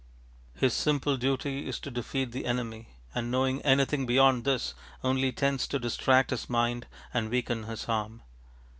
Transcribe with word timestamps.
His 0.55 0.73
simple 0.73 1.15
duty 1.15 1.67
is 1.67 1.79
to 1.81 1.91
defeat 1.91 2.31
the 2.31 2.47
enemy, 2.47 2.87
and 3.13 3.29
knowing 3.29 3.61
anything 3.61 4.07
beyond 4.07 4.45
this 4.45 4.73
only 5.03 5.31
tends 5.31 5.67
to 5.67 5.77
distract 5.77 6.31
his 6.31 6.49
mind 6.49 6.87
and 7.13 7.29
weaken 7.29 7.65
his 7.65 7.87
arm. 7.87 8.23